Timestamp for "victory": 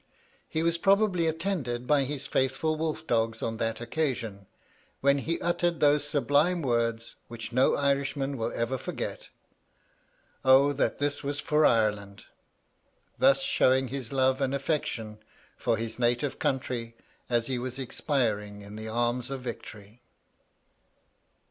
19.41-20.01